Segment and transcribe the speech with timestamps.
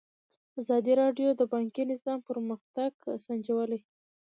[0.61, 2.91] ازادي راډیو د بانکي نظام پرمختګ
[3.25, 3.79] سنجولی.